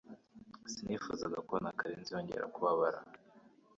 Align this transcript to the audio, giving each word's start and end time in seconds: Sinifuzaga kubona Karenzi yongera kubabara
Sinifuzaga 0.71 1.39
kubona 1.47 1.75
Karenzi 1.79 2.13
yongera 2.13 2.51
kubabara 2.53 2.99